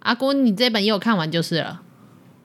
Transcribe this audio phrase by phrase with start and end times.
[0.00, 1.82] 哦，阿姑，你这本也有看完就是了。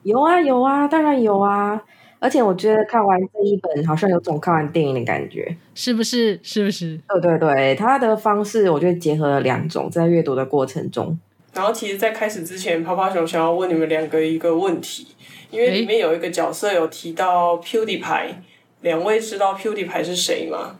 [0.02, 1.82] 有啊，有啊，当然有啊。
[2.18, 6.40] 而且我觉得看完这一本，好像有种看完电影的感觉，是不是？
[6.42, 6.98] 是不是？
[7.08, 11.18] 对对对，他的方式我觉得结合了两种，在阅读的过程中。
[11.52, 15.08] 然后，其实，在开始之前，泡泡熊想要问你们两个一个问题，
[15.50, 18.34] 因为里面有一个角色有提到 PewDiePie，
[18.80, 20.76] 两位知道 PewDiePie 是谁吗？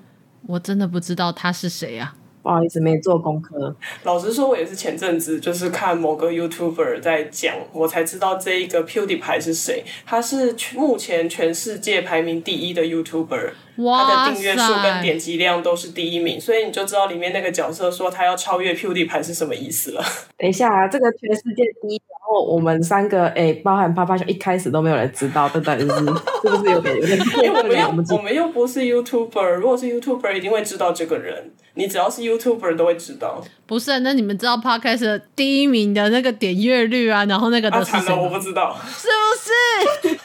[0.48, 2.16] 我真的不知道他是谁啊。
[2.46, 3.74] 不好意思，没做功课。
[4.04, 9.82] 老实说，我也是前阵子就是看某个 YouTuber 在讲，我才知道这一个 PewDiePie 是谁。
[10.06, 13.50] 他是目前全世界排名第一的 YouTuber。
[13.76, 20.04] 他的订阅数跟点击量都是第一名，所以你就知道里面那个角色说他要超越 PewDiePie 是什么意思了。
[20.38, 27.18] 等一下啊，这个全世界第一，然后我们三个哎，包含啪啪熊，一开始都没有人知道，这到底是是不是有点有点？
[27.44, 31.50] 因为我们又我们又不是 YouTuber，如果是 YouTuber 一定会知道这个人。
[31.76, 33.42] 你只要是 YouTuber 都会知道。
[33.66, 38.12] 不是，那你们知道 Podcast 第一名的那个点阅率啊，然后那个都是谁？
[38.12, 40.16] 啊，我不知道，是不是？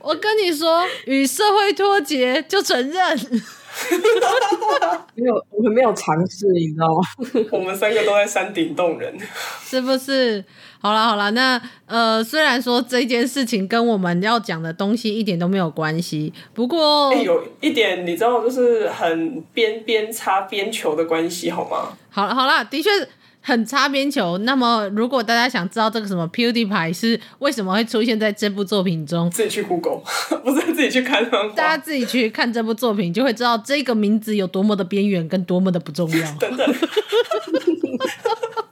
[0.00, 3.18] 我跟你说，与社会脱节就承认。
[5.14, 7.02] 没有，我们没有尝试，你知道吗？
[7.52, 9.16] 我们三个都在山顶洞人，
[9.64, 10.44] 是不是？
[10.80, 21.96] 好了好了，那呃，虽然说这件事情跟我们要讲的东西一点都没有关系，不过、欸、有一点你知道，就是很边边擦边球的关系，好吗？
[22.10, 22.90] 好了好了，的确。
[23.42, 24.36] 很擦边球。
[24.38, 30.02] 那么，如果大家想知道这个什么 PewDiePie 是为什么会出现在这部作品中，自己去 Google，
[30.44, 31.24] 不是自己去看。
[31.56, 36.32] 大家自己去看这部作品，就会知道这个名字有多么的边缘，跟多么的不重要。
[36.38, 36.74] 等等。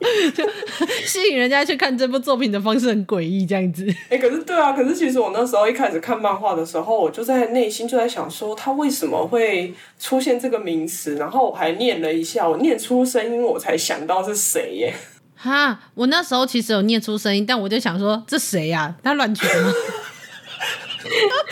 [1.07, 3.87] 吸引人家去看这部作品的方式很诡异，这样子。
[4.09, 11.17] 哎、欸，可是对啊，可是其实我那时候一开始看漫画的时候，我就在内心就在想说，他为什么会出现这个名词？
[11.17, 14.95] 然后我还念了一下，我念出声音，我才想到是谁耶。
[15.37, 18.97] 哈，我那时候其实有念出声音，但我就想说，这谁呀、啊？
[19.03, 19.73] 他乱取的吗？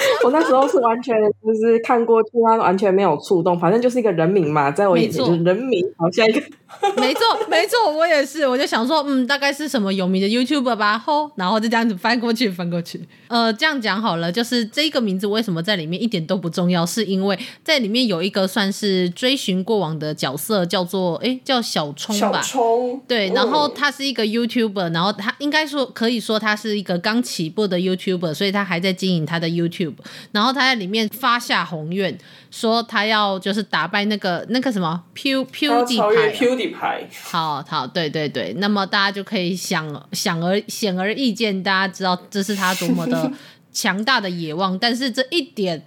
[0.25, 6.43] 我那时候是完全就是看过去，他完全没有触动，反正就是一个人名嘛，在我眼前就是人名，好像一个。
[6.97, 13.01] 没错，没错，我也是，我就想说，嗯，大概是什么有名的 YouTuber 吧，吼，然后就这样子翻过去，翻过去。
[13.29, 29.95] 呃，这样讲好了，就是这个名字为什么在里面一点都不重要，是因为在里面有一个算是追寻过往的角色，叫做哎，叫小聪吧，小聪，对，然后他是一个 YouTuber，然后他应该说可以说他是一个刚起步的 YouTuber，所以他还在经营他的 YouTube，
[30.33, 32.17] 然后他在里面发下宏愿，
[32.51, 37.07] 说他要就是打败那个那个什么 Pew PewDiePie。
[37.31, 43.31] 好好，对对对，那么大家就可以想想而显而易见，大家知道这是他多么的
[43.73, 45.85] 强大的野望，但是这一点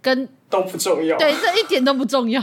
[0.00, 2.42] 跟都不重要，对，这一点都不重要，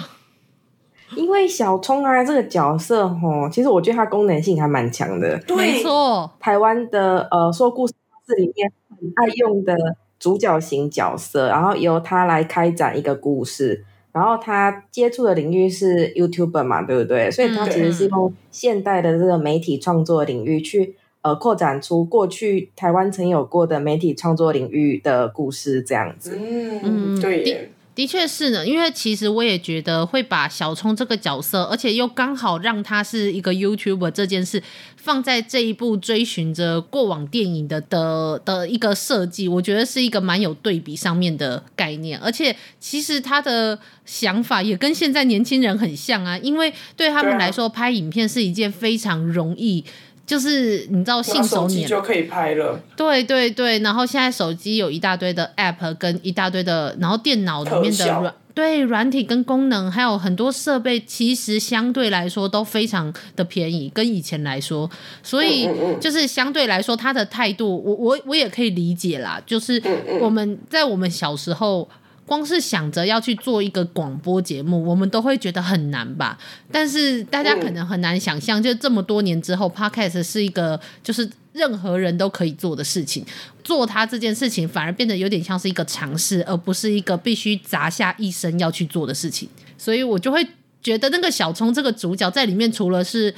[1.16, 7.94] 因为小聪啊这个角色吼，其实我觉得他功能性还蛮强的，对没错，台湾的呃说故事
[8.38, 9.76] 里面很爱用的
[10.24, 13.84] 主角型角色，然后由他来开展一个故事。
[14.14, 17.30] 然后他接触的领域是 YouTuber 嘛，对不对？
[17.30, 26.40] 所以他其实是用现代的这个媒体创作领域去呃扩展出过去台湾曾有过的媒体创作领域的故事，这样子。
[26.40, 27.72] 嗯，对。
[27.96, 34.64] 的确是呢，因为其实我也觉得会把小聪这个角色，而且又刚好让他是一个 YouTuber 这件事，
[34.98, 42.18] 放在这一部追寻着过往电影的的的一个设计，我觉得是一个蛮有对比上面的概念。
[42.20, 49.86] 而且其实他的想法也跟现在年轻人很像啊，因为对他们来说，拍影片是一件非常容易。
[50.26, 52.80] 就是你知道，信手拈就可以拍了。
[52.96, 64.90] 对对对，然后现在手机有一大堆的 App 跟一大堆的，然后电脑里面的软对软体跟功能，还有很多设备，其实相对来说都非常的便宜，跟以前来说，
[65.22, 65.68] 所以
[66.00, 69.42] 就是相对来说，他的态度，我我我也可以理解啦。
[69.46, 69.82] 就是
[70.22, 71.88] 我们在我们小时候。
[72.34, 76.36] 光是想着要去做一个广播节目，我们都会觉得很难吧？
[76.72, 83.24] 但是大家可能很难想象，就这么多年之后，Podcast 是一个就是任何人都可以做的事情。
[83.64, 89.48] 做它这件事情，反而变得有点像是一个尝试，而不是一个必须砸下一生要去做的事情。
[89.78, 90.44] 所以我就会
[90.82, 93.32] 觉得，那个小聪这个主角在里面，除了是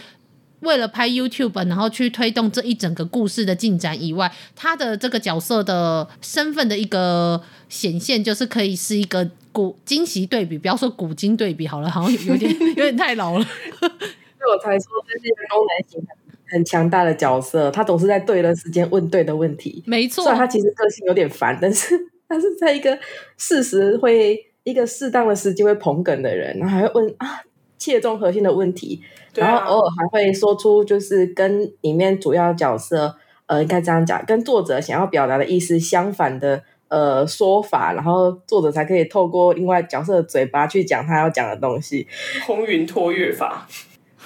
[0.66, 13.46] 为了拍 YouTube，然后去推动这一整个故事的进展以外，他的这个角色的身份的一个显现，就是可以是一个古今昔对比，不要说古今对比好了，好像有点 有点太老了。
[13.46, 16.08] 所以我才说这是一个功能型
[16.48, 19.82] 很强大的角色，他总是在对的时间问对的问题。
[19.86, 21.96] 没错，虽然他其实个性有点烦，但是
[22.30, 22.98] 他是在一个
[23.38, 27.42] 事实会一个适当的时机会捧梗的人，然后还会问啊
[27.86, 29.00] 切中核心的问题，
[29.36, 33.16] 然后偶尔还会说出就是跟里面主要角色
[33.46, 42.08] 呃应该这样讲，跟作者想要表达的意思相反的呃说法，然后作者才可以透过另外角色的嘴巴去讲他要讲的东西，
[42.48, 43.68] 空云托月法。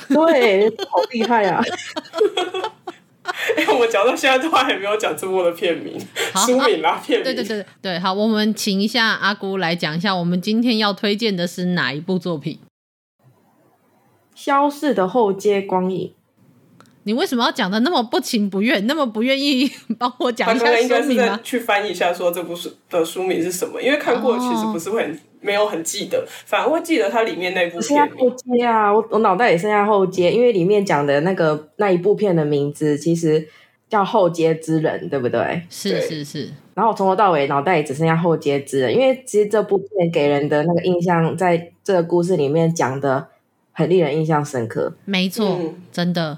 [0.07, 1.61] 对，好厉害啊！
[3.57, 5.99] 哎、欸，我讲到现在都还没有讲这部的片名、
[6.33, 7.23] 书名啦，片名。
[7.25, 12.57] 对对对对，好，我们请一下阿姑来讲一下，我们今天要推荐的是哪一部作品？
[14.39, 16.07] 《消逝的后街光影》。
[17.03, 21.37] 你为什么要讲的那么不情不愿，那么不愿意帮我讲一下书名吗？
[21.43, 23.81] 去翻译一下，说这部书的书名是什么？
[23.81, 27.81] 因为看过其实不是会很、哦、没有很记得，反而会记得它里面那部片。
[27.81, 33.45] 剩下后街啊，我我脑袋也剩下后街，因为里面讲的那个那一部片的名字其实
[33.89, 35.63] 叫《后街之人》，对不对？
[35.69, 36.49] 是是是。
[36.75, 43.27] 然后我从头到尾脑袋也只剩下《后街之人》，因为其实这部片给人的那个印象，在这个故事里面讲的
[43.79, 44.93] 很令人印象深刻。
[45.05, 46.37] 没错，嗯、真的。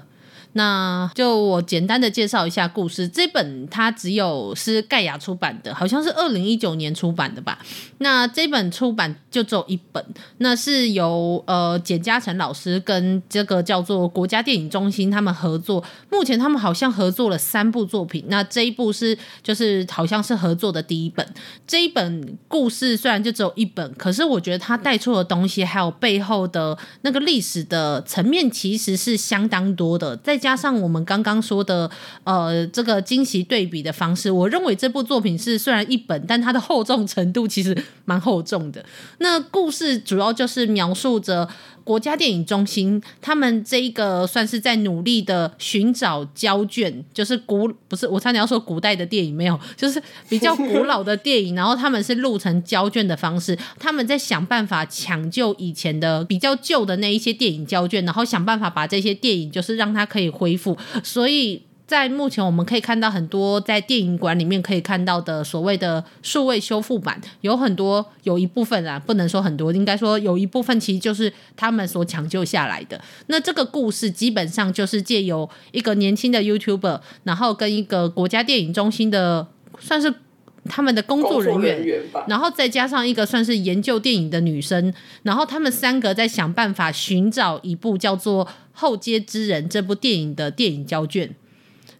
[0.54, 3.08] 那就我简单的介绍一下故事。
[3.08, 7.58] 这本它只有是盖亚出版的，好像是二零一九年出版的吧。
[7.98, 10.04] 那这本出版就只有一本，
[10.38, 15.82] 那是由呃简嘉诚老师跟这个叫做国家电影中心他们合作。
[16.10, 21.26] 目前他们好像合作了三部作品，那这一部是就是好像是合作的第一本。
[21.66, 30.16] 这一本故事虽然就只有一本，可是我觉得它带出的东西还有背后的那个历史的层面，其实是相当多的。
[30.18, 31.88] 在加上我们刚刚说的，
[32.24, 38.84] 呃，这个惊喜对比的方式，我认为这部作品是虽然一本，但它的厚重程度其实蛮厚重的。
[39.18, 41.48] 那故事主要就是描述着
[41.84, 60.31] 国家电影中心他们这一个算是在努力的寻找胶卷，就是古不是我差点要说古代的电影没有，就是比较古老的电影，然后他们是录成胶卷的方式，他们在想办法抢救以前的比较旧的那一些电影胶卷，然后想办法把这些电影就是让它可以。
[60.32, 72.98] 恢复，所以在目前我们可以看到很多在电影馆里面可以看到的所谓的数位修复版，有很多有一部分啊，不能说很多，应该说有一部分其实就是他们所抢救下来的。
[73.26, 79.46] 那这个故事基本上就是借由一个年轻的 YouTuber，然后跟一个国家电影中心的
[79.78, 80.14] 算是
[80.64, 84.92] 他们的工作人员，然后再加上一个算是研究电影的女生，
[85.22, 88.48] 然后他们三个在想办法寻找一部叫做。
[88.74, 91.34] 《后街之人》这部电影的电影胶卷，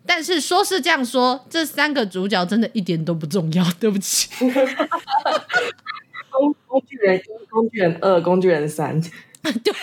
[0.07, 3.63] 但是说是这样说，这三个主角真的一点都不重要。
[3.79, 4.31] 对不起，
[6.33, 8.99] 工工具人一、工具人二、工具人三，
[9.63, 9.75] 对，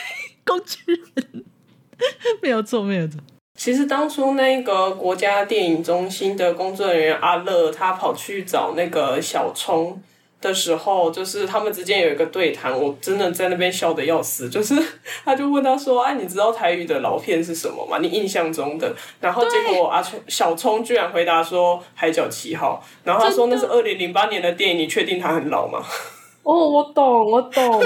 [0.44, 0.80] 工具
[1.14, 1.46] 人
[2.42, 3.20] 没有错，没有错。
[3.60, 10.02] 其实当初那个国家电影中心的工作人员阿乐，他跑去找那个小聪。
[10.42, 14.48] 的时候，就是他们之间有一个对谈，我真的在那边笑得要死。
[14.50, 14.74] 就是
[15.26, 17.98] 他就问他说：“哎、啊，你知道台语的老片是什么吗？
[18.00, 25.84] 你印象中的？”然后结果阿聪小聪居然回答说《海角七号》，然后他说那是二零零八年的电影，你确定他很老吗？
[26.44, 27.84] 哦，我懂，我懂。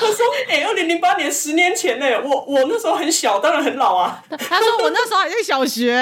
[0.00, 6.00] 他说：“哎、欸，二零零八年十年前呢，我我那时候很小，当然很老啊。”他说：“我那时候还在小学。”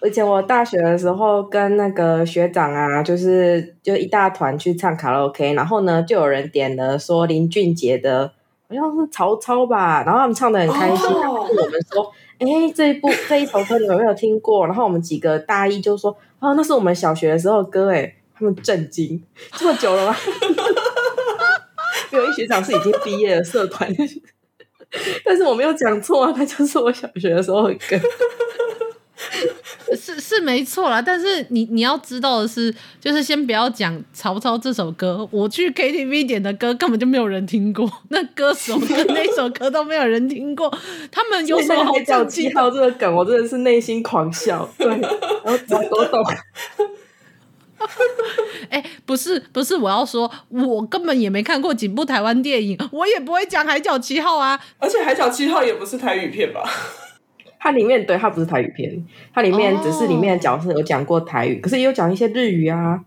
[0.00, 8.30] 而且我大学的时候跟那个学长啊，就是就一大团去唱卡拉 OK，然后呢就有人点了说林俊杰的，
[8.68, 14.66] 好像是曹操吧，然后他们唱的很开心，然后我们说，哎、欸，这一部这一首歌你有没有听过？
[14.66, 19.22] 然后我们几个大一就说，哦，那是我们小学的时候的歌，哎，他们震惊，
[19.52, 20.16] 这么久了吗？
[22.16, 23.88] 有一学长是已经毕业的社团，
[25.24, 27.98] 但是我没有讲错啊，他就是我小学的时候的歌。
[29.96, 40.68] 是是没错啦，但是你你要知道的是，就是先不要讲曹操这首歌，我去 KTV 点的歌根本就没有人听过， 那歌手的那首歌都没有人听过，
[41.12, 42.26] 他们有什么好讲？
[42.28, 44.68] 记到这个梗，我真的是内心狂笑。
[44.76, 45.00] 对，然
[45.44, 46.22] 后多懂。
[49.06, 56.62] 不是不是，我要说，我根本也没看过几部台湾电影，我也不会讲《海角七号》啊，而且《海角七号》也不是台语片吧？
[57.58, 61.62] 它里面对，它不是台语片，它里面只是里面的角色有讲过台语，oh.
[61.62, 63.00] 可是也有讲一些日语啊。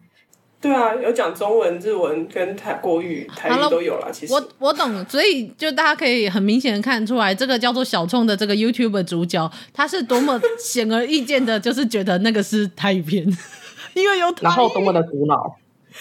[0.60, 4.10] 对啊，有讲中文、日文跟台国语、台语都有啦。
[4.12, 13.24] 其实我我懂，所以就大家可以很明显的看出来，这个叫做小冲的这个 YouTube 主角，他是多么显而易见的，就是觉得那个是台语片，
[13.94, 15.56] 因为有台语，然后多么的古老。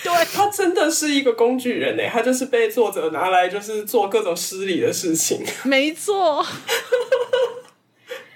[0.04, 5.40] 对，他真的是一个工具人呢，他就是被作者拿来就是做各种失礼的事情。
[5.64, 6.44] 没错。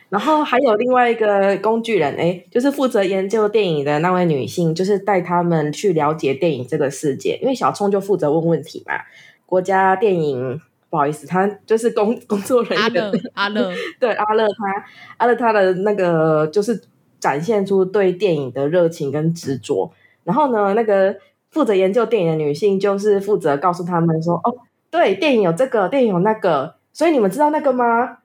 [0.08, 7.38] 然后还有另外一个工具人，哎，就是负责研究电影的那位女性，就是带他们去了解电影这个世界。
[7.40, 8.94] 因为小冲就负责问问题嘛。
[9.46, 12.80] 国家电影，不好意思，他就是工工作人员。
[12.80, 14.84] 阿乐，阿乐， 对，阿乐他，
[15.18, 16.82] 阿乐他的那个就是
[17.20, 19.92] 展现出对电影的热情跟执着。
[20.24, 21.16] 然后呢，那个
[21.50, 24.56] 负责研究电影的女性，就是负责告诉他们说，哦，
[24.90, 28.18] 对，电影有这个，电影有那个，所以你们知道那个吗？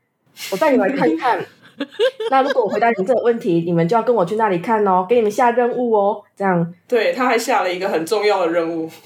[0.51, 1.43] 我带你们来看一看。
[2.29, 6.73] 那如果我回答你们这个问题，你们就要跟我去那里看哦，给你们下任务哦，这样。
[6.87, 8.89] 对，他还下了一个很重要的任务。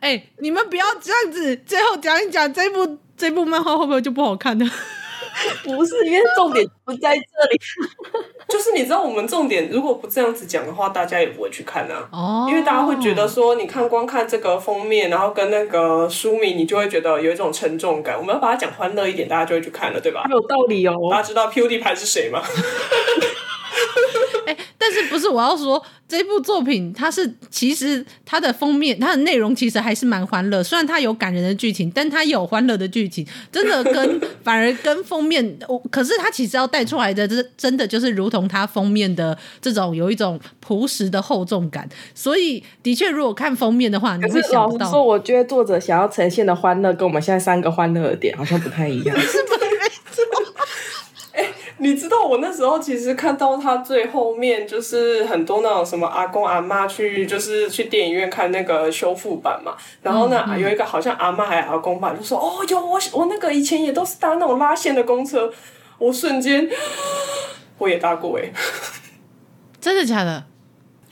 [0.00, 4.70] 哎、欸，你们不要这样子，最后讲一讲这部这部漫画会不会就不好看呢？
[5.64, 7.60] 不是，因为重点不在这里。
[8.48, 12.08] 就是你知道，我们重点如果不这样子讲的话，大家也不会去看啊。
[12.12, 12.46] 哦。
[12.48, 18.16] 因为大家会觉得说，你看光看这个封面，然后跟那个书名，你就会觉得有一种沉重感。
[18.18, 20.24] 我们要把它讲欢乐一点，大家就会去看了，对吧？
[20.30, 20.94] 有道理哦。
[21.10, 22.42] 大家知道 PewDiePie 是谁吗？
[24.46, 30.62] 哎、欸，但是不是我要说这部作品，它是其实它的封面，它的内容其实还是蛮欢乐。
[30.62, 41.88] 虽然它有感人的剧情，但它有欢乐的剧情，真的跟 反而跟封面，我可是它其实要带出来的，这真的就是如同它封面的这种有一种朴实的厚重感。
[42.14, 44.90] 所以的确，如果看封面的话，你会想不到。
[44.90, 49.16] 说，我觉得作者想要呈现的欢乐，跟我们现在三个欢乐的点好像不太一样。
[49.20, 49.73] 是不是？
[51.78, 65.52] 你知道我那时候其实看到他最后面就是很多那种什么阿公阿妈去就是去电影院看那个修复版嘛，然后呢、嗯嗯、有一个好像阿妈还阿公吧，就说哦哟我我那个以前也都是搭那种拉线的公车，
[65.98, 66.68] 我瞬间
[67.78, 68.52] 我也搭过哎，
[69.80, 70.44] 真的假的？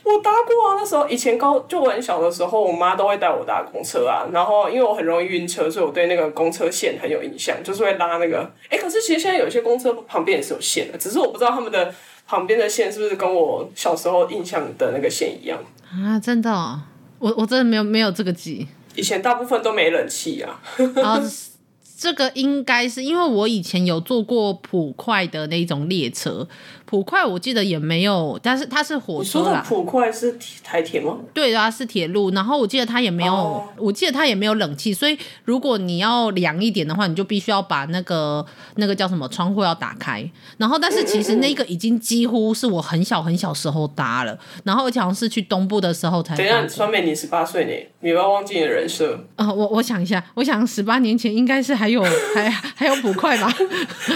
[0.04, 4.26] 我搭过啊，那时候以前高就我很小的时候，我妈都会带我搭公车啊。
[4.32, 8.50] 然后因为我很容易晕车，所以我对那个公车线很有印象，就是会拉那个。
[8.68, 11.94] 哎，可是其实现在有些公车旁边也是有线的，只是我不知道他们的
[12.26, 15.59] 旁边的线是不是跟我小时候印象的那个线一样
[15.92, 16.18] 啊？
[16.18, 16.80] 真的哦，
[17.18, 19.00] 我我真的没有没有这个记忆。
[19.00, 20.61] 以前大部分都没冷气啊。
[21.02, 21.23] 啊，
[21.97, 26.49] 这个应该是因为我以前有坐过普快的那种列车。
[26.92, 29.44] 普快我记得也没有，但是它是火车啦。
[29.46, 31.16] 你说的普快是台铁吗？
[31.32, 32.30] 对啊，是铁路。
[32.32, 33.62] 然后我记得它也没有，oh.
[33.78, 38.44] 我记得它也没有冷气，所以如果你要凉一点的话，你就必须要把那个
[38.75, 40.30] 那个叫什么窗户要打开。
[40.58, 46.37] 然后，但是其实那个已经几乎是我很小很小时候搭了，然后而且好像是去东部的时候才。
[46.37, 49.14] 等一下，酸梅你十八岁呢，你不要忘记你的人设。
[49.37, 52.02] 啊、呃，我我想一下，我想十八年前应该是还有
[52.34, 53.50] 还还有普快吧，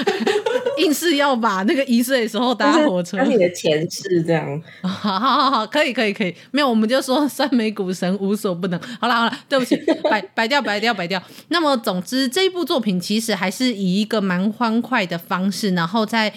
[0.77, 2.66] 硬是要把那个一岁的时候搭。
[2.73, 8.81] 搭火车，你的前世这样， 好好好好，可以可以可以，没有我们就说酸梅股神无所不能。
[9.01, 9.77] 好了好了，对不起，
[10.09, 11.23] 摆摆掉摆掉摆掉。
[11.49, 16.33] 那么总之这一部作品其实还是以一个蛮欢快的方式，然后再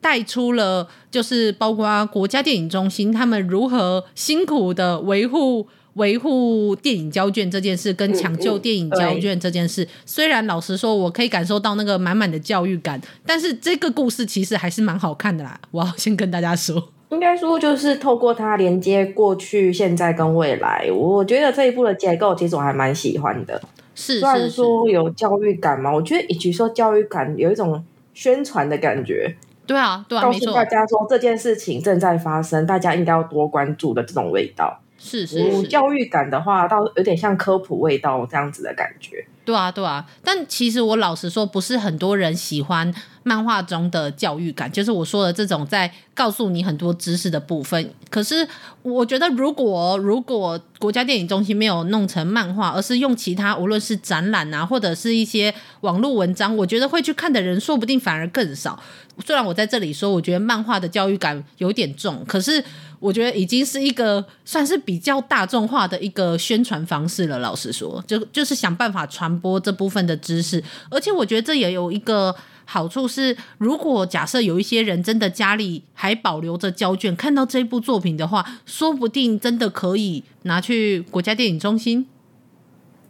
[0.00, 5.68] 带出了就是包括国家电影中心他们如何辛苦的维护。
[5.94, 15.60] 维护电影胶卷这件事，跟抢救电影胶卷这件事，嗯嗯、虽然老实说，我可以感受到那个满满的教育感，但是这个故事其实还是蛮好看的啦。
[15.70, 20.88] 我要先跟大家说，应该说就是透过它连接过去、现在跟未来。
[20.92, 23.60] 我觉得这一部的结构其实我还蛮喜欢的。
[23.94, 29.36] 是，虽然说有教育感嘛，我觉得与其说教育感，有一种宣传的感觉。
[29.66, 34.80] 对啊，对啊，告诉大家说这件事情正在发生，大家应该要多关注的这种味道。
[35.02, 39.24] 是是，是，是教育感的话，倒有点像科普味道这样子的感觉。
[39.46, 40.06] 对啊，对啊。
[40.22, 42.92] 但其实我老实说，不是很多人喜欢
[43.22, 47.90] 漫画中的教育感，就是我说的这种在告诉你很多知识的部分。
[48.10, 48.46] 可是
[48.82, 58.78] 我觉得，如果如果国家电影中心没有弄成漫画，而是用其他，无论是展览啊，或者是一些网络文章，我觉得会去看的人说不定反而更少。
[59.24, 62.62] 虽然我在这里说，我觉得漫画的教育感有点重，可是。
[63.00, 67.38] 我觉得已经是一个算是比较大众化的一个宣传方式了。
[67.38, 82.06] 老实说，就就是想办法传播这部分的知识，而且我觉得这也有一个好处是，如果假设有一些人真的家里还保留着胶卷，看到这部作品的话，说不定真的可以拿去国家电影中心，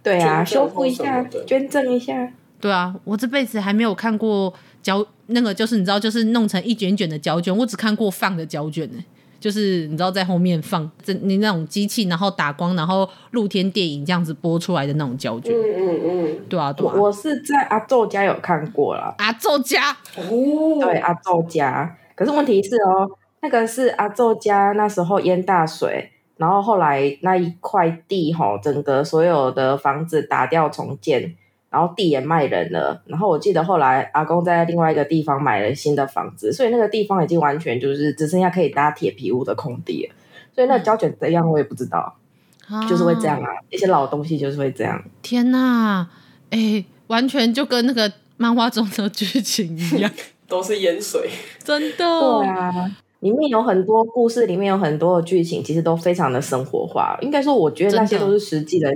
[0.02, 2.32] 对啊，修复一下，捐赠一下。
[2.60, 9.02] 对啊，我这辈子还没有看过胶那个，就是你知道，就是弄成一卷卷的胶卷，我只看过放的胶卷呢。
[9.40, 15.52] 就是你知道在后面放这你那种机器，然后打光，然后露天电影这样子播出来的那种胶卷。
[15.52, 16.94] 嗯嗯嗯，对啊对啊。
[16.94, 19.14] 我是在阿宙家有看过了。
[19.18, 26.12] 阿宙家哦，对阿宙家，可是问题是哦，那个是阿宙家那时候淹大水。
[26.36, 31.36] 然后后来那一块地吼，整个所有的房子打掉重建，
[31.70, 33.00] 然后地也卖人了。
[33.06, 40.14] 然后我记得后来阿公在另外一个地方买了新的房子，所以那个地方已经完全就是只剩下可以搭铁皮屋的空地了。
[40.54, 42.16] 所以那胶卷怎样我也不知道，
[42.70, 45.02] 嗯、就是会这样啊，一些老东西就是会这样。
[45.22, 46.06] 天哪，
[46.50, 50.10] 哎，完全就跟那个漫画中的剧情一样，
[50.48, 51.30] 都是淹水，
[51.62, 51.96] 真的。
[51.98, 52.96] 对啊。
[53.20, 57.18] 里面有很多故事，里面有很多的剧情，其实都非常的生活化。
[57.20, 58.90] 应该说，我觉得那些都是实际的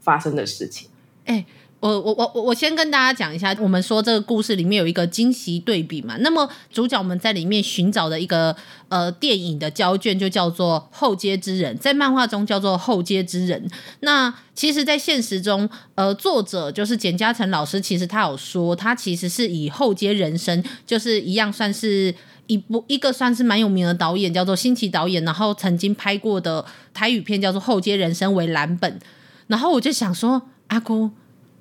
[0.00, 0.86] 发生的事情。
[1.24, 6.16] 哎，我我我我我我先跟大家讲一下，我们说这个故事里面有一个惊喜对比嘛。
[6.20, 8.54] 那么主角们在里面寻找的一个
[8.88, 13.66] 呃电影的胶卷，就叫做《后街之人》，在漫画中叫做《后街之人》。
[14.00, 22.14] 那其实，在现实中，呃，作者就是简嘉诚老师，其实他有说，他其实是以《后街人生》就是一样算是。
[22.46, 28.98] 一部一个算是蛮有名的导演，叫做新奇导演，然后曾经拍过的台语片叫做《后街人生》为蓝本，
[29.46, 31.12] 然后我就想说，阿姑，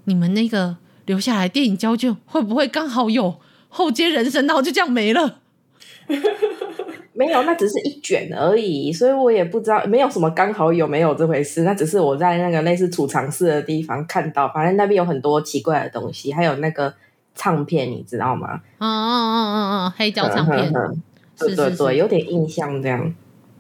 [0.09, 0.75] 你们那个
[1.05, 3.23] 留下来电影胶卷会不会刚好有
[3.69, 5.39] 《后街人生》，然后就这样没了？
[7.13, 16.93] 没有，那只是一卷而已，所以我也不知道，没有什么刚好有没有这回事，那只是我在那个类似储藏室的地方看到，反正那边有很多奇怪的东西，还有那个。
[17.35, 18.59] 唱片你知道吗？
[18.79, 20.73] 嗯嗯嗯嗯嗯，黑胶唱片，
[21.37, 23.13] 对对对，有点印象这样。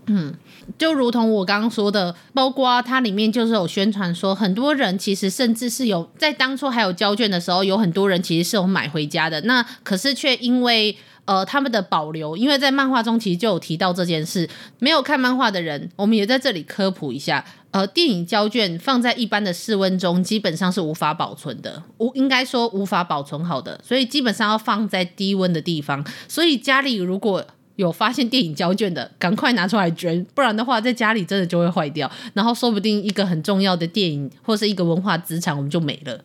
[0.07, 0.33] 嗯，
[0.77, 9.41] 就如同我刚刚说的，包括它里面就是有宣传说，很多人其实甚至是有在当初还有胶卷的时候，有很多人其实是有买回家的。
[9.41, 10.95] 那可是却因为
[11.25, 14.49] 呃他们的保留，因为在漫画中其实就有提到这件事。
[14.79, 17.43] 没有看漫画的人，我们也在这里科普一下。
[17.71, 26.03] 呃，电影胶卷放在一般的室温中，基本上是无法保存的，无应该说无法保存好的，所以基本上要放在低温的地方。
[26.27, 27.45] 所以家里如果
[27.79, 36.19] 有发现电影胶卷的，赶快拿出来捐，不然的话在家里真的就会坏掉，然后说不定一个很重要的电影或是一个文化资产我们就没了。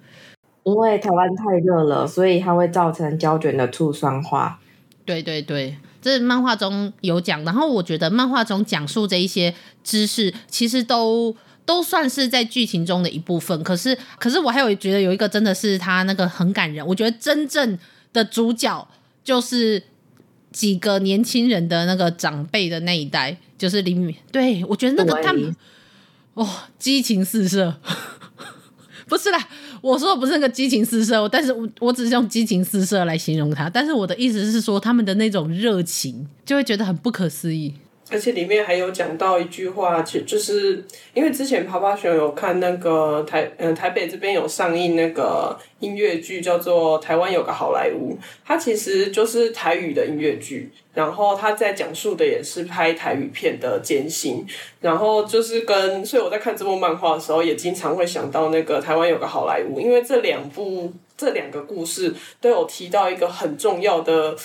[0.65, 4.59] 因为台湾太热了，所以它会造成胶卷的醋酸化。
[5.05, 5.77] 对对对。
[6.03, 13.63] 这漫画中有讲，然后我觉得漫画中讲述这一些知识，其实都都算是在剧情中的一部分。
[13.63, 16.87] 可是，可是我还有觉得有一个真的是他那个很感人。
[16.87, 17.79] 我觉得真正
[18.13, 18.87] 的主角
[19.23, 19.83] 就是
[20.55, 24.15] 几个年轻人的那个长辈的那一代，就是林敏。
[24.31, 25.55] 对，我觉得那个他们，
[26.35, 27.75] 哦，激情四射。
[29.07, 29.49] 不是啦，
[29.83, 33.69] 我说的不是那个激情四射，但是我我只是用激情四射来形容他。
[33.69, 37.75] 但是我的意思是说，他们的那种热情，就会觉得很不可思议。
[38.11, 48.13] 而且里面还有讲到一句话，其实就是因为之前趴趴熊有看那个台，嗯、台北这边有上映那个音乐剧，叫做《台湾有个好莱坞》，
[48.45, 54.47] 它其实就是台语的音乐剧，然后它在讲述的也是拍台语片的艰辛，
[54.81, 64.37] 然后就是跟，所以我在看这部漫画的时候，也经常会想到那个《台湾有个好莱坞》，因为这两部这两个故事都有提到一个很重要的。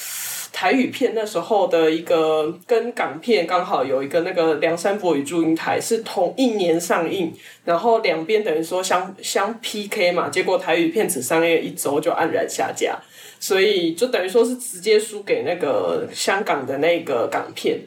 [0.52, 7.34] 台语片那时候的一个跟港片刚好有一个那个梁山伯与祝英台是同一年上映，
[7.64, 12.98] 然后两边等于说相相 PK 嘛，结果台语片只上映一周就黯然下架，
[13.40, 17.80] 所以就等于说是直接输给那个香港的那个港片。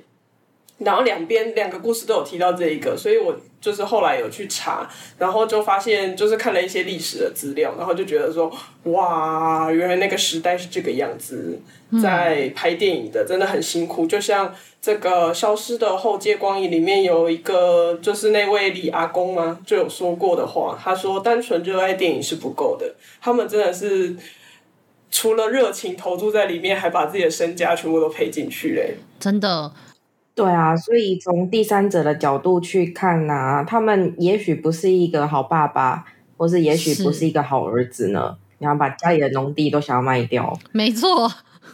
[0.85, 8.53] 然后两边两个故事都有提到这一个，所以我就是后来有去查，然后就发现就是看了一些历史的资料，然后就觉得说，
[8.85, 11.61] 哇，原来那个时代是这个样子，
[12.03, 14.07] 在拍电影的真的很辛苦。
[14.07, 24.17] 就像这个《消失的后街光影》里面有一个，就是那位李阿公嘛，就有说过的话，他说：“单纯热爱电影是不够的，他们真的是
[25.11, 29.71] 除了热情投注在里面，还把自己的身家全部都赔进去嘞，真的。”
[30.35, 36.05] 对啊，所以从第三者的角度去看呐、啊，他们也许不是一个好爸爸，
[36.37, 38.37] 或是也许不是一个好儿子呢。
[38.59, 41.29] 然后把家里的农地都想要卖掉，没错，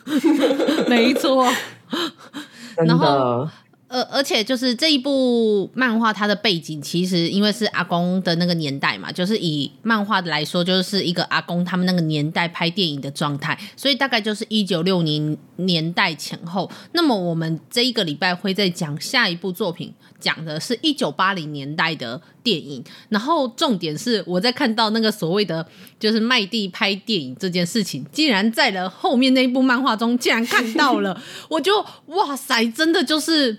[0.89, 1.47] 没错，
[2.77, 3.51] 真的。
[3.89, 16.71] 而而且就是这一部漫画，它的背景其实因为是阿公的那个年代嘛，就是以漫画来说，就是一个阿公他们那个年代拍电影的状态，所以大概就是一九六零年代前后。
[16.93, 22.85] 那么我们这一个礼拜会再讲下一部作品，讲的是一九八零年代的电影。
[23.09, 25.67] 然后重点是我在看到那个所谓的
[25.99, 33.57] 就是卖地拍电影这件事情，竟然在了后面那一部漫画中竟然看到了， 我就哇塞，真的就是。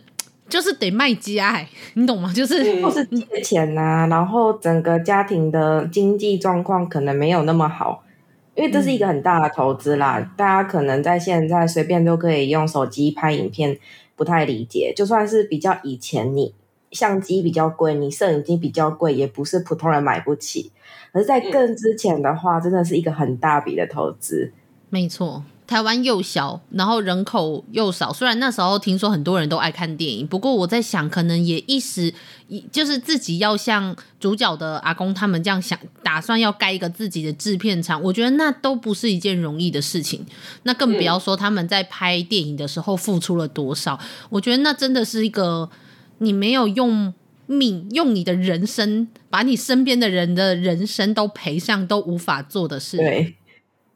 [0.50, 2.34] 就是得卖家哎， 你懂吗？
[2.34, 8.04] 就是或是借钱呐、啊，然后整个家庭的经济状况可能没有那么好，
[8.56, 10.20] 因为这是一个很大的投资啦。
[10.20, 13.78] 嗯、大家可能在现在随便都可以用手机拍影片，
[14.16, 14.92] 不太理解。
[14.96, 16.54] 就算是比较以前，你
[16.92, 20.72] 相机比较贵，你摄影机比较贵，也不是普通人买不起。
[21.12, 24.52] 而在更之前的话，真的是一个很大笔的投资。
[24.90, 25.44] 没错。
[25.70, 28.12] 台湾又小，然后人口又少。
[28.12, 32.12] 虽然那时候听说很多人都爱看电影，不过我在想，可能也一时
[32.72, 38.02] 就是自己要像主角的阿公他们这样想，打算要盖一个自己的制片厂。
[38.02, 40.26] 我觉得那都不是一件容易的事情。
[40.64, 44.00] 那更不要说他们在拍电影的时候付出了多少。
[44.32, 45.70] 我觉得那真的是一个
[46.18, 47.14] 你没有用
[47.46, 52.98] 命、用你的人生，把你身边的人的人生都赔上，都无法做的事。
[52.98, 53.36] 对，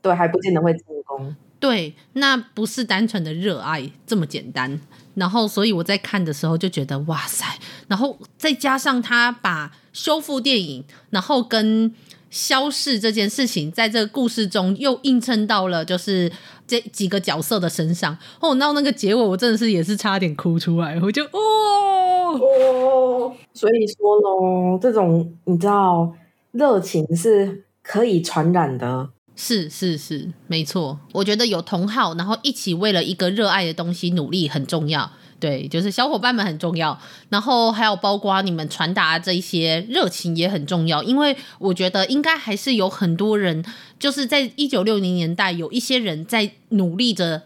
[0.03, 1.36] 对，还不见得会成功。
[1.63, 4.82] 对，那不是单纯的热爱这么简单。
[5.15, 7.45] 然后，所以我在看的时候就觉得哇塞，
[7.88, 11.95] 然后再加上他把修复电影，然后跟
[12.30, 16.30] 消逝这件事情，在这个故事中又映衬到了就是
[16.67, 18.17] 这几个角色的身上。
[18.41, 20.99] 哦，那那个结尾，我真的是也是差点哭出来。
[21.02, 26.13] 我就哦哦，所以说喽，这种你知道，
[26.52, 29.12] 热情是可以传染的。
[29.36, 31.00] 是是是，没错。
[31.12, 35.12] 我觉得有同好，然后一起为了一个热爱的东西努力很重要。
[35.39, 36.98] 对，就是小伙伴们很重要。
[37.30, 43.65] 然后还有包括你们传达这一些热情也很重要，因为我觉得应该还是有很多人，
[44.00, 47.41] 就是在一九六零年代有一些人在努力着。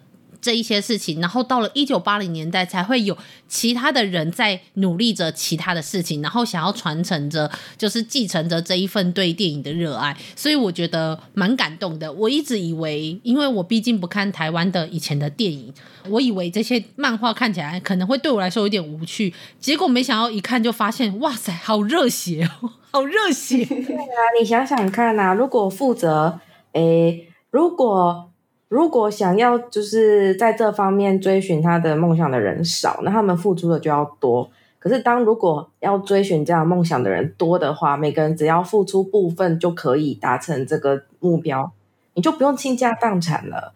[0.48, 3.18] 这一些事情，然后到了一九八零年代，才会有
[3.50, 10.16] 其他的人在努力着其他的事情，然后想要传承着，就是继承着这一份对电影的热爱。
[10.38, 12.14] 所以我觉得蛮感动的。
[12.14, 15.74] 我一直以为，因为我毕竟不看台湾的以前的电影，
[16.08, 23.66] 我以为这些漫画看起来可能会对我来说有点无趣，结果没想到一看就发现，哇塞，好热血哦， 好热血！
[23.68, 26.40] 对啊，你想想看啊，如果负责，
[26.72, 28.32] 诶，如果。
[28.70, 34.50] 如果想要就是在这方面追寻他的梦想的人少，那他们付出的就要多。
[34.80, 41.72] 可是当如果要追寻这样梦想的人多的话，每个人只要付出部分就可以达成这个目标，
[42.14, 43.74] 你就不用倾家荡产了，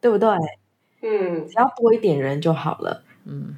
[0.00, 0.30] 对不对？
[1.02, 3.02] 嗯，只要多一点人就好了。
[3.24, 3.56] 嗯。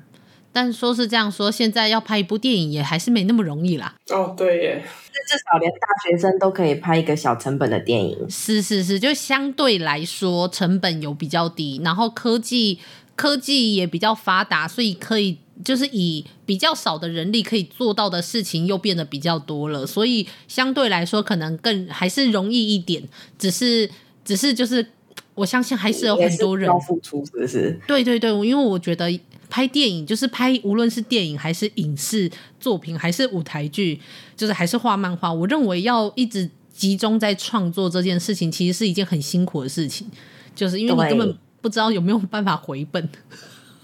[0.53, 3.95] 但说是这样说，现在要拍一部电影也还是没那么容易啦。
[4.11, 4.85] 哦，对耶，
[5.29, 8.19] 至少连大学生都可以拍一个小成本的电影。
[8.29, 12.79] 是是是，就相对来说成本有比较低，然后科技
[13.15, 23.03] 科技也比较发达，所以可以就是以比较少的人力可以做到的事情又变得比较多了，所以相对来说可能更还是容易一点。
[23.39, 23.89] 只是
[24.25, 24.85] 只是就是
[25.35, 27.79] 我相信还是有很多人要付出，是不是？
[27.87, 29.09] 对对对，因为我觉得。
[29.51, 32.31] 拍电影就是拍，无论是电影还是影视
[32.61, 33.99] 作品，还是舞台剧，
[34.37, 35.33] 就是还是画漫画。
[35.33, 40.07] 我认为要一直集中在创作这件事情，其实是一件很辛苦的事情，
[40.55, 43.09] 就是因为你根本不知道有没有办法回本。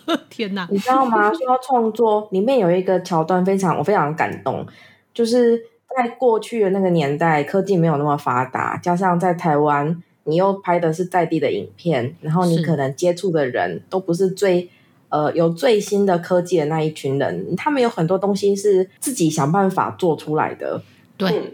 [0.29, 1.33] 天哪，你知道吗？
[1.33, 4.67] 说到创作，里面有一个桥段非常我非常感动，
[5.15, 5.59] 就是
[5.97, 14.69] 在过去的那个年代，科技没有那么发达，加上在台湾，你又拍的是在地的影片，然后你可能接触的人都不是最。
[15.15, 20.83] 呃，有最新的科技的那一群人，他们有很多东西是自己想办法做出来的，
[21.17, 21.53] 对，嗯、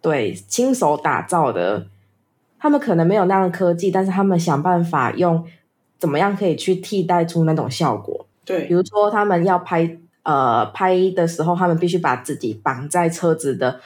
[0.00, 1.86] 对，亲手打造的。
[2.58, 5.44] 他们可能没有那样的科技，但是他们想办法用
[5.98, 8.24] 怎么样可以去替代出那种效果。
[8.46, 13.80] 对，比如说他们要拍呃拍的时候，他们必须把自己绑在车子的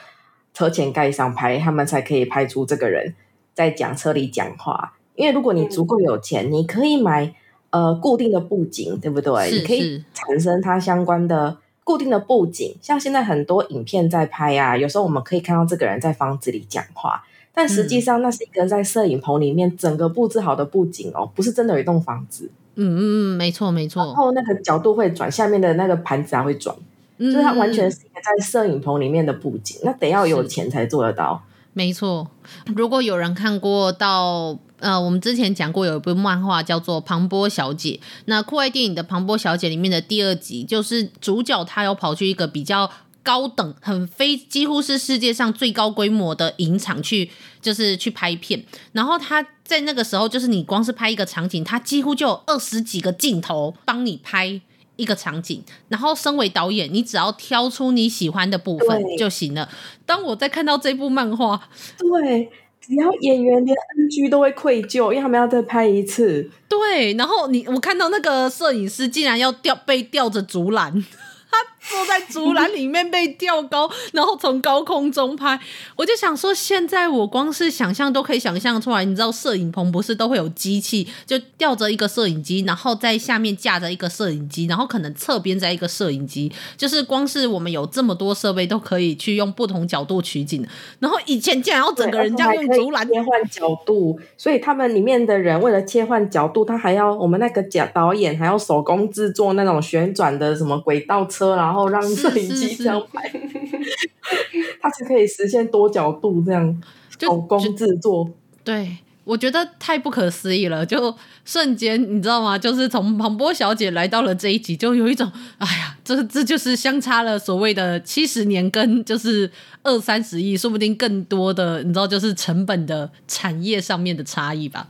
[0.53, 3.13] 车前盖上拍，他们才可以拍出这个人
[3.53, 4.93] 在讲车里讲话。
[5.15, 7.35] 因为如果你足够有钱，嗯、你可以买。
[7.69, 9.51] 呃，固定的布景，对不对？
[9.51, 22.49] 你可以产生它相关的固定的布景，像现在很多影片在拍啊，有时候我们可以看到这个人在房子里讲话，但实际上那是一个在摄影棚里面整个布置好的布景哦，不是真的有一栋房子。
[22.75, 24.05] 嗯嗯嗯，没错没错。
[24.05, 26.73] 然后那个角度会转，下面的那个盘子还会转，
[27.17, 31.43] 嗯，所以它完全是一个在摄影棚里面的布景，那得要有钱才做得到。
[31.73, 32.29] 没错，
[32.75, 34.57] 如果有人看过到。
[34.79, 42.89] 呃，我们之前讲过有一部漫画叫做《庞波小姐》，那酷爱电影的《庞波小姐》里面的第二集，就是主角她要跑去一个比较
[43.23, 48.63] 高等、很非几乎是世界上最高规模的影厂去，就是去拍片。
[48.91, 54.61] 然后他在那个时候，就是你光是拍一个场景，他几乎就有二十几个镜头帮你拍
[54.95, 55.61] 一个场景。
[55.89, 59.67] 然后身为导演，你只要挑出你喜欢的部分就行了。
[60.05, 62.49] 当我在看到这部漫画，对。
[62.87, 66.49] 只要演员连 NG 都会愧疚，因为他们要再拍一次。
[66.69, 70.93] 对，然后你我看到那个摄影师竟然要吊被吊着竹篮。
[71.51, 71.57] 他
[71.89, 75.59] 坐在竹篮里面被吊高，然后从高空中拍，
[75.95, 79.05] 我就想说，现在我光是想象都可以想象出来。
[79.05, 90.65] 你知道，摄影棚不是都会有机器，就吊着一个摄影机，然后在下面架着一个摄影机，然后可能侧边在一个摄影机，就是光是我们有这么多设备都可以去用不同角度取景。
[90.99, 103.29] 然后以前竟然要整个人这样用竹篮切换角度，所以他们里面的人为了切换角度，他还要我们那个假导演还要手工制作那种旋转的什么轨道车，然后让摄影机这样拍，
[104.81, 106.81] 它是可以实现多角度这样
[107.19, 108.29] 手工制作。
[108.63, 112.57] 对，我觉得太不可思议了，就瞬间你知道吗？
[112.57, 119.49] 就是从庞波小姐来到了这一集，就有一种哎呀，这这就是相差了所谓的七十年，跟就是
[119.83, 124.87] 二三十亿，说不定更多的，你知道，就是成本的产业上面的差异吧。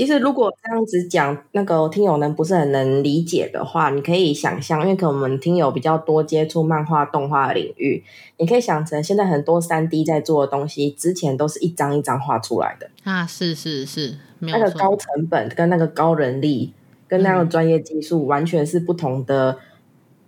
[0.00, 8.02] 其实，如果这样子讲，那个听友能不是很能理解的话，你可以想象，因为可能我们听友比较多接触漫画、动画领域，
[8.38, 16.72] 你可以想成现在很多三 D 在做的东西，之前都是一张一张画出来的啊，是是是，那个高成本跟那个高人力
[17.06, 19.58] 跟那个专业技术完全是不同的、嗯、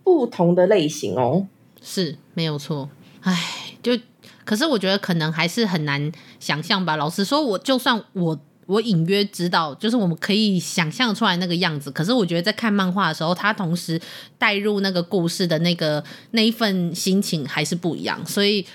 [0.03, 1.47] 不同的类型哦，
[1.81, 2.91] 是没有错。
[3.21, 3.35] 哎，
[3.81, 3.97] 就
[4.45, 6.95] 可是我觉得可能还是很难想象吧。
[6.95, 8.39] 老实说，我就算我。
[8.65, 11.91] 我隐约知道，就是我们可以想象出来那个样子。
[11.91, 13.99] 可是我觉得在看漫画的时候，他同时
[14.37, 18.25] 带入那个故事的那个那一份心情还是不一样。
[18.25, 18.65] 所以，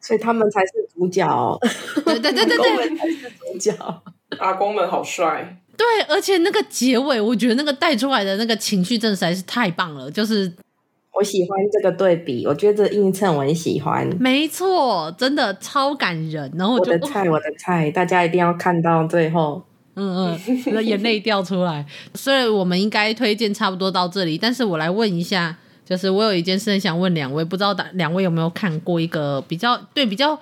[0.00, 1.58] 所以他们才是主角。
[2.04, 4.02] 对对对对对，才是主角。
[4.38, 5.60] 阿公们好帅。
[5.76, 10.10] 对，而且那个结尾，我觉得那个带出来的那个情绪，真的实在是太棒了。
[10.10, 10.52] 就是。
[11.18, 14.08] 我喜欢这个对比，我觉得这映衬我很喜欢。
[14.20, 16.48] 没错，真的超感人。
[16.56, 19.60] 然后我，我的菜，我的菜，大家一定要看到最后。
[19.96, 21.84] 嗯嗯，眼泪掉出来。
[22.14, 24.38] 所以我们应该推荐差不多到这里。
[24.38, 30.38] 但是我来问一下，就是我有一件事很想问两位，不知道两位有没有看过一个比较对比较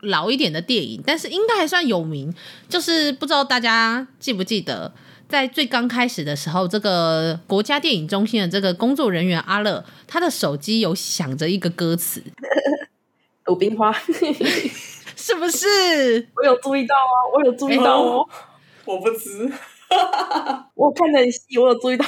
[0.00, 2.34] 老一点的电影，但是应该还算有名，
[2.68, 4.92] 就是不知道大家记不记得。
[5.32, 12.22] 在最刚开始的时候，这个国家电影中心的这个工作人员阿乐，他的手机有响着一个歌词，
[13.46, 13.90] 鲁冰花，
[15.16, 16.28] 是不是？
[16.36, 18.34] 我有注意到啊，我有注意到哦，欸、
[18.84, 19.50] 我不知，
[20.76, 22.04] 我看的很细，我有注意到。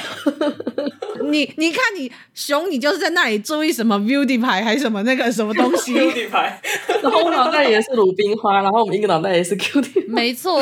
[1.23, 6.61] 你你看你熊，你就是在那里注意什么 beauty 牌还是什么那个什么东西？beauty 牌，
[7.01, 10.61] 然后我脑袋也是鲁冰花，然后我们一个脑袋也是 beauty，没错。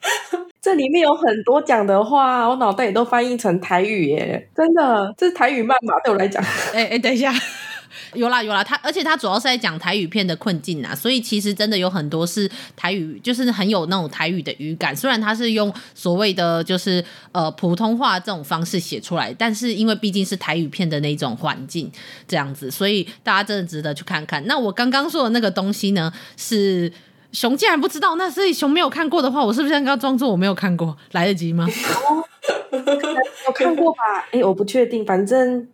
[0.60, 5.94] 这里面有很多讲的话，我脑袋也都翻译成台语耶，真的，这是台语漫嘛？
[6.04, 6.42] 对我来讲，
[6.74, 7.32] 哎哎，等一下，
[8.14, 14.94] 有啦有啦，他而且他主要是在讲台语片的困境啊，所以其实真的有很多是台语，就是很有那种台语的语感。
[14.94, 21.90] 虽然他是用所谓的就是呃普通话这种方式写出来，但是因为毕竟是台语片的那种环境
[22.26, 24.44] 这样子，所以大家真的值得去看看。
[24.46, 26.92] 那我刚刚说的那个东西呢是。
[27.32, 30.96] 熊竟然不知道，那所以熊没有看过的话，我是不是应该装作我没有看过？
[31.12, 31.66] 来得及吗？
[33.46, 33.98] 有看过吧？
[34.32, 35.68] 哎、欸，我不确定，反正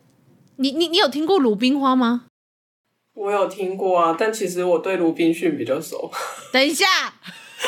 [0.56, 2.24] 你你你有听过鲁冰花吗？
[3.14, 6.10] 我有听过啊，但其实我对鲁滨逊比较熟。
[6.52, 6.84] 等一下，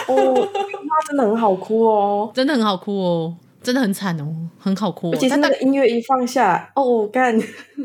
[0.09, 3.37] 哦，他真的很好哭哦，真的很好哭哦。
[3.67, 4.25] 真的很惨哦，
[4.61, 5.17] 很好哭哦。
[5.19, 7.37] 其实那个音乐一放下，哦，干！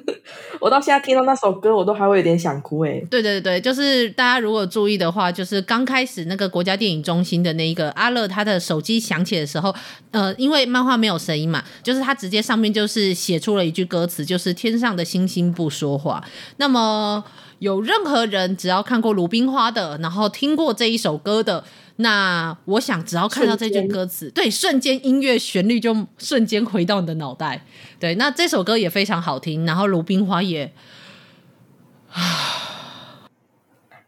[0.62, 3.04] 我到现在听到那首歌，我都还会有点想哭诶。
[3.10, 9.74] 对对对，就是大家如果注意的话，就是刚开始那个国家电影中心的那一个阿乐，他的手机响起的时候，
[10.12, 16.24] 呃，因为漫画没有声音嘛，就是他直接上面就是写出了一句歌词，就是“天上的星星不说话”。
[16.58, 17.24] 那么
[17.58, 21.64] 有任何人只要看过《鲁冰花》的，然后听过这一首歌的。
[22.02, 27.64] 那我想，只要看到这句歌词，对，瞬间音乐旋律就瞬间回到你的脑袋。
[28.00, 30.72] 对，那这首歌也非常好听，然后鲁冰花也。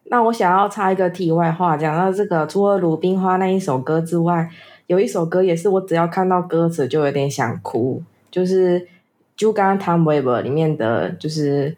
[0.05, 4.49] 那我想要插一个题外话，讲到这个，除了鲁冰花那一首歌之外，
[4.87, 8.81] 有一首歌也是我只要看到歌词就有点想哭，就是
[9.35, 11.77] 《就刚刚 Tom Weber》里面的就是。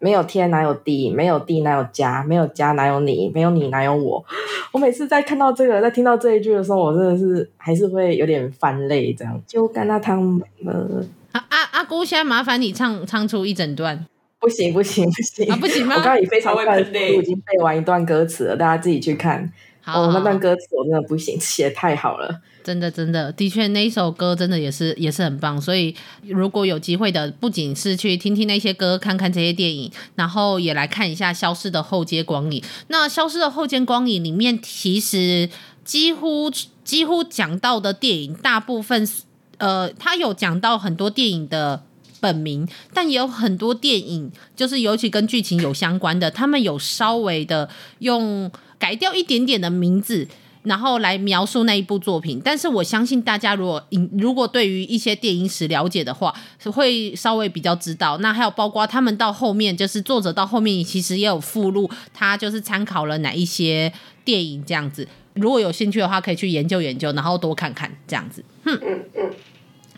[0.00, 4.24] 没有天哪有地，没有地哪有家，没有家哪有你，没有你哪有我。
[4.72, 9.12] 我每次在看到这个，在听到这一句的时候，我真的是还是会有点翻泪。
[9.12, 11.04] 这样就干那汤了。
[11.32, 14.06] 阿阿阿姑，现在麻烦你唱唱出一整段。
[14.40, 15.94] 不行不行不行，啊，不行吗？
[15.96, 19.52] 我刚刚已非常快速度已经背完一段歌词了，大家自己去看。
[19.80, 22.40] 好哦，那段歌词我真的不行，写太好了。
[22.68, 25.58] 真的，真的，的确，那一首歌真的也是也是很棒。
[25.58, 25.94] 所以，
[26.26, 32.60] 如果有机会的，不仅是去听听那些歌，看看这些电影，然后也来看一下《消失的后街光影》。
[32.88, 35.48] 那《消失的后街光影》里面，其实
[35.82, 36.52] 几乎
[36.84, 39.08] 几乎讲到的电影，大部分
[39.56, 41.82] 呃，他有讲到很多电影的
[42.20, 50.28] 本名，但也有很多电影，就是尤其跟剧情有相关的，他们有稍微的用改掉一点点的名字。
[50.68, 53.82] 然后来描述那一部作品，但是我相信大家如果
[54.18, 58.18] 如果对于一些电影史了解的话，是会稍微比较知道。
[58.18, 63.92] 那还有包括他们到后面，就是作者到后面其实也有附录，他就是参考了哪一些
[64.24, 65.08] 电影这样子。
[65.34, 68.44] 如果有兴趣的话，可以去研究研究，然后多看看这样子。
[68.64, 68.78] 哼。
[68.82, 69.30] 嗯嗯。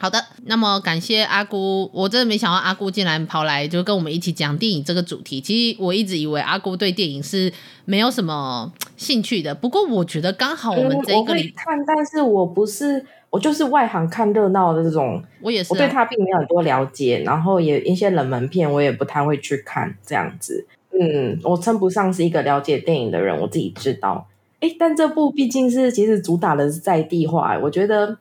[0.03, 5.43] 好的，那么感谢阿姑，我真的没想到阿姑竟然跑来就跟我们一起讲电影这个主题。
[5.43, 7.53] 其实我一直以为阿姑对电影是
[7.85, 15.23] 没有什么兴趣的，不过我觉得刚好我们这一个看，但是我不是，我就是外行看热闹的这种。
[15.43, 20.67] 我也是、啊，我对他并没有很多了解，然后也一些冷门片我也不太会去看这样子。
[20.99, 24.27] 嗯，我称不上是一个了解电影的人，我自己知道。
[24.61, 28.17] 哎，但这部毕竟是其实主打的是在地化，我觉得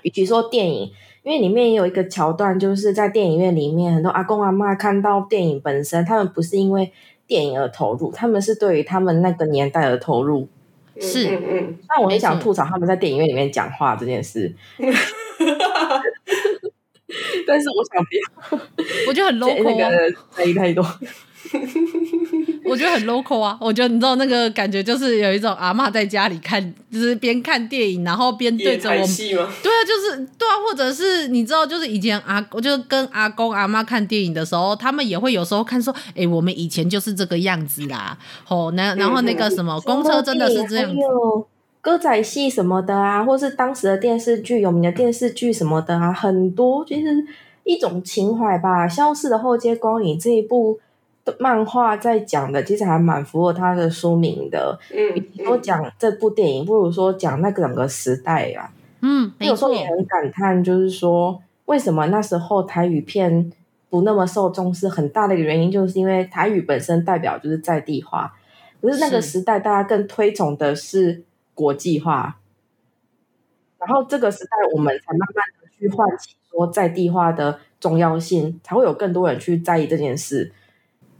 [0.00, 0.90] 与其说电影。
[1.22, 6.92] 因为里面也有一个桥段，就是在电影院里面，很多阿公阿妈看到电影本身，他们不是因为
[7.26, 10.48] 电影而投入，他们是对于他们那个年代而投入。
[11.00, 11.78] 是，嗯嗯。
[11.88, 14.54] 那我很想吐槽他们在电影院里面讲话这件事。
[17.46, 18.60] 但是我想不要，
[19.08, 20.84] 我觉得很 local，那个在意太多。
[22.70, 23.58] 我觉得很 local 啊！
[23.60, 29.06] 我觉得你知道那个感觉，就是有一种阿嬷在家里看，就是边看电影，然后边对着我们。
[29.16, 38.16] 对啊，就是对啊，或者是你知道，就是以前阿，我就跟阿公阿妈看电影的时候，他们也会有时候看说，哎、欸，我们以前就是这个样子啦。
[38.48, 40.96] 哦，那然后那个什么、嗯、公车真的是这样子。
[40.96, 41.46] 有
[41.80, 47.26] 歌仔戏什么的啊，或是当时的电视剧，有名的电视剧什么的啊，很多就是
[47.64, 48.86] 一种情怀吧。
[48.86, 50.78] 消失的后街光影这一部。
[51.38, 54.78] 漫画在讲的其实还蛮符合他的书名的。
[54.92, 58.72] 嗯，与其说讲这部电影，不如说讲那个整个时代啊。
[59.02, 63.50] 嗯，有时候也很感叹，就是说为什么那时候台语片
[63.88, 64.88] 不那么受重视？
[64.88, 68.34] 很大的一个原因就是因为台语本身代表就是在地化，
[68.82, 71.22] 可是那个时代大家更推崇的是
[71.54, 72.38] 国际化。
[73.78, 80.52] 然后这个时代我们才慢慢的去唤起说在地化的重要性，才会有更多人去在意这件事。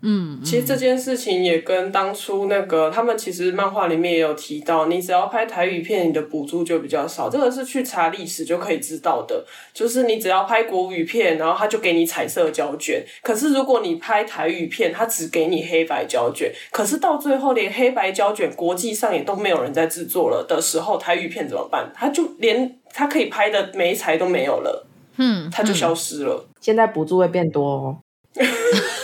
[0.02, 7.28] 嗯，其实这件事情也跟当初那个他们其实漫画里面也有提到，你只要拍台语片，你的补助就比较少。
[7.28, 13.04] 这个是去查历史就可以知道的，就是你只要拍国语片，然后他就给你彩色胶卷。
[13.22, 16.50] 可是如果你拍台语片，他只给你黑白胶卷。
[16.70, 21.90] 可是到最后连黑白胶卷国际上也都没有人在制作了的时候，台语片怎么办？
[21.94, 24.86] 他就连他可以拍的媒材都没有了，
[25.18, 26.46] 嗯，他就消失了。
[26.60, 27.98] 现在补助会变多哦。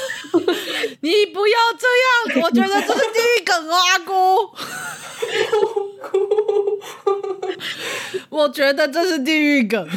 [1.00, 1.86] 你不要这
[2.36, 4.50] 样，我觉得这是地狱梗哦，阿姑。
[8.28, 9.88] 我觉得这是地狱梗。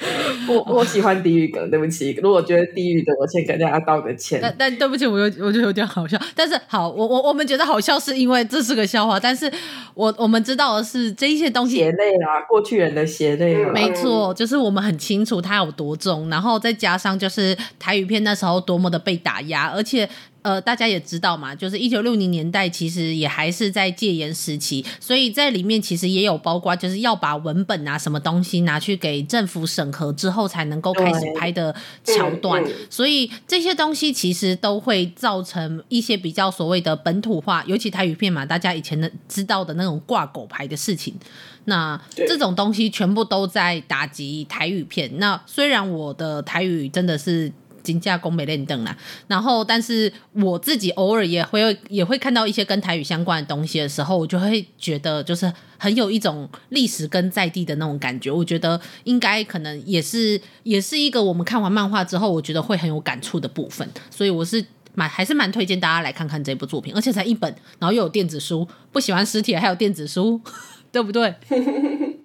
[0.48, 2.16] 我我喜欢地狱梗，对不起。
[2.22, 4.38] 如果觉得地狱的，我先跟大家道个歉。
[4.40, 6.18] 但但对不起，我有我觉得有点好笑。
[6.34, 9.18] 但是好，我我我们觉得好笑是因为这是个笑话。
[9.18, 9.50] 但是
[9.94, 13.72] 我我们知道的是这一些东西血泪啊，过去人的血泪啊。
[13.72, 20.08] 没错，就是我们很清楚它有多重，然后再加上就是台语片那时候多么的被打压，而且。
[20.42, 31.74] 呃，大家也知道嘛，就是一九六零年代，其实也还是在戒严时期，所以在里面其实也有包括，就是要把文本啊什么东西拿去给政府审核之后，才能够开始拍的
[32.04, 32.64] 桥段。
[32.88, 41.14] 所以这些东西其实都会造成一些比较所谓的本土化，尤其台语片嘛，大家以前的知道的那种挂狗牌的事情，
[41.64, 45.18] 那这种东西全部都在打击台语片。
[45.18, 47.52] 那虽然我的台语真的是。
[47.82, 58.30] 金价攻美练灯啦，然后但是我自己偶尔也会也会看到一些跟台语相关的东西的时候，我就会觉得就是很有一种历史跟在地的那种感觉。
[58.30, 63.88] 我觉得应该可能也是也是一个我们看完漫画之后，我觉得会很有感触的部分。
[64.10, 64.64] 所以我是
[64.94, 70.40] 蛮还是蛮推荐大家来看看这部作品，而且才一本，然后又有电子书，不喜欢实体还有电子书，
[70.90, 71.34] 对不对？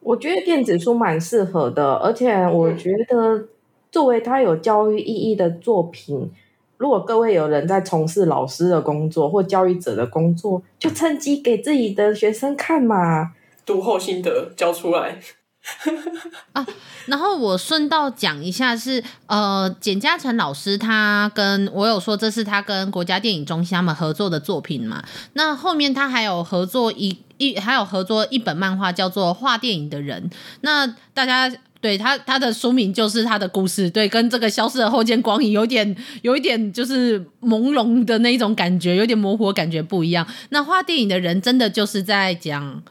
[0.00, 3.48] 我觉得电子书蛮适合的，而且我觉得。
[3.90, 6.30] 作为他有教育意义的作品，
[6.76, 13.32] 如果各位有人在从事老师的工作或教育者的工作，就趁机给自己的学生看嘛，
[13.66, 15.20] 读后心得交出来。
[16.52, 16.66] 啊，
[17.04, 25.04] 然后我顺道讲一下是，呃，简嘉诚老师他跟我有说，这是他跟国家电影中心他们合作的作品嘛。
[25.34, 30.30] 那后面他还有合作一一还有合作一本漫画，叫做《画电影的人》。
[30.62, 40.26] 那大家对他他的书名就是他的故事，对，跟这个消失的后见光影有点有一点就是朦胧的那一种感觉，有点模糊感觉不一样。
[40.50, 42.82] 那画电影的人真的就是在讲。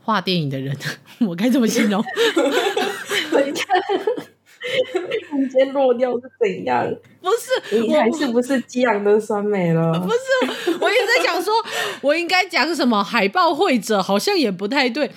[0.00, 0.74] 画电影的人，
[1.20, 2.02] 我该怎么形容？
[5.28, 6.82] 瞬间落掉是怎样？
[7.20, 9.92] 不是，你还是不是激昂的酸梅了？
[10.00, 11.52] 不是，我一直在想说，
[12.00, 13.04] 我应该讲什么？
[13.04, 15.10] 海报绘者好像也不太对。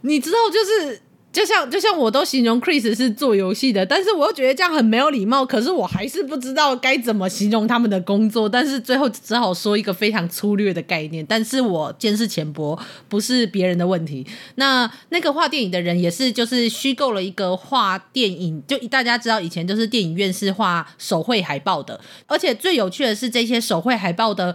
[0.00, 1.02] 你知道，就是。
[1.32, 5.46] 就像就像我都形容 Chris 是做游戏的，但是我又觉得这样很没有礼貌。
[5.46, 11.24] 可是我还是不知道该怎么形容他们的工作，但是最后只好说一个非常粗略的概念。
[11.26, 12.78] 但是我见识浅薄，
[13.08, 14.26] 不是别人的问题。
[14.56, 24.54] 那那个画电影的人也是，就是虚构了一个画电影，就大家知道以前就是电影院是画手绘海报的，而且最有趣的是这些手绘海报的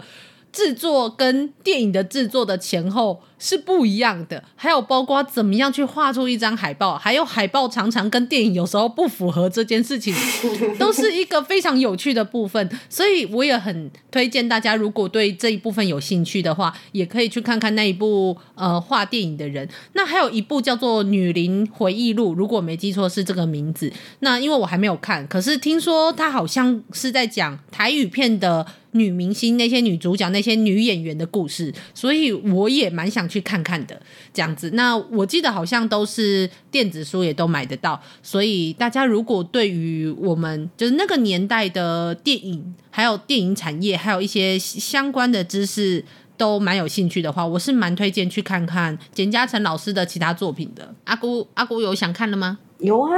[0.52, 3.22] 制作跟电影的制作的前后。
[3.40, 10.12] 是不一样的，还有包括怎么样去画出一张海报，还有海报常常跟电影有时候不符合这件事情，
[10.76, 12.68] 都是一个非常有趣的部分。
[12.88, 19.68] 所以我也很推荐大家，如果对这一部分有兴趣的话，也可以去看看那一部呃画电影的人。
[19.92, 23.92] 那还有一部叫做《女林回忆录》，如果没记错是这个名字。
[24.18, 33.28] 那因为我还没有看，可是听说他好像是在讲台语片的女明星那些女主角那些女演员的故事，所以我也蛮想。
[33.28, 34.00] 去看看的
[34.32, 46.02] 这样子，那我记得好像都是电子书也都买得到，所以大家如果对于我们就是那个年代的电影，还有电影产业，还有一些相关的知识
[46.38, 50.94] 都蛮有兴趣的话，我是蛮推荐去看看简嘉诚老师的其他作品的。
[51.04, 52.58] 阿姑，阿姑有想看了吗？
[52.78, 53.12] 有啊，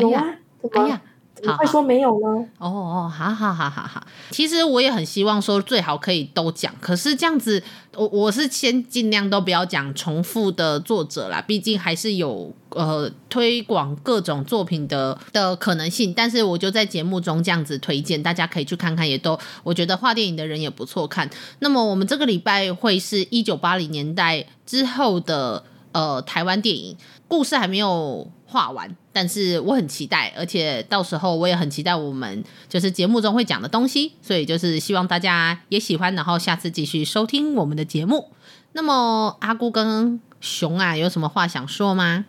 [0.00, 0.24] 有啊，
[0.72, 1.02] 哎呀。
[1.42, 2.44] 你会说没有呢？
[2.58, 4.06] 哦哦，好好好好好。
[4.30, 7.62] 其实我也很希望说最好可以都讲，可是这样子，
[7.94, 16.12] 我我是先尽量都不要讲重复的作者啦，毕竟还是有呃推广各种作品的的可能性。
[16.12, 21.28] 但是我就在节目中这样子推荐，大家可以去看看，也都我觉得画电影的人也不错看。
[21.60, 25.62] 那么我们这个礼拜会是一九八零年代之后的
[25.92, 28.96] 呃台湾电影，故事还没有画完。
[29.18, 38.30] 但是我很期待，而且到时候我也很期待我们就是节目中会讲的东西，所以就是希望大家也喜欢，然后下次继续收听我们的节目。
[38.74, 42.26] 那么阿姑跟熊啊，有什么话想说吗？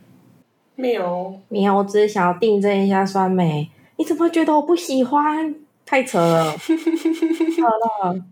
[0.76, 3.70] 没有，没有，我只是想要订正一下酸梅。
[3.98, 5.54] 你怎么会觉得我不喜欢？
[5.86, 8.26] 太扯了， 扯了。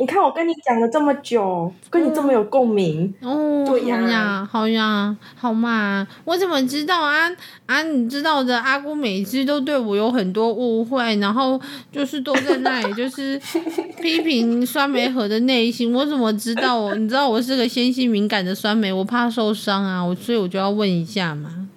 [0.00, 7.30] 你看我跟你讲了这么久，跟你这么有共鸣哦，对呀，好呀，好呀，好嘛，我怎么知道啊
[7.66, 7.82] 啊？
[7.82, 11.60] 你知道的，阿姑每次都对我有很多误会，然后
[11.92, 13.38] 就是都在那里就是
[14.00, 16.80] 批评酸梅盒的内心，我怎么知道？
[16.80, 21.68] 我你知道我是个纤细敏感的酸梅，我怕受伤啊，我所以我就要问一下嘛，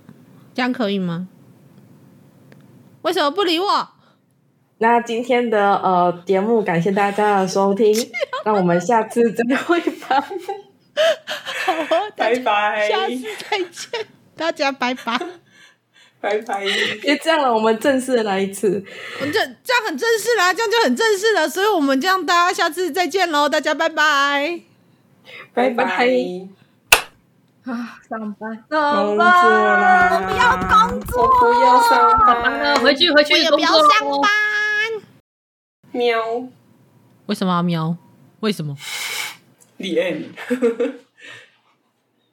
[0.55, 1.27] 这样可以吗？
[3.01, 3.89] 为什么不理我？
[4.83, 7.95] 那今天的呃节目，感谢大家的收听，
[8.43, 10.19] 那我们下次再会吧。
[10.19, 11.73] 好，
[12.17, 13.15] 拜拜，下次
[13.49, 14.05] 再见，
[14.35, 15.17] 大家拜拜，
[16.19, 16.65] 拜拜。
[17.01, 18.83] 别这样了，我们正式的来一次。
[19.21, 24.59] 我这这样很正式啦，这样就很正式了，所以我们这样大家下次再见喽，大家拜拜，
[25.53, 25.85] 拜拜。
[27.63, 34.29] 啊，上班，工作啦，我不要工作，我不要上班，回去回去，我也不要上班。
[35.93, 36.49] 喵？
[37.27, 37.95] 为什么要喵？
[38.41, 38.75] 为什么？
[39.77, 40.25] 李 end